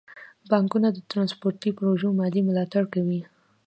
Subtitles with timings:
[0.49, 3.21] بانکونه د ترانسپورتي پروژو مالي ملاتړ کوي.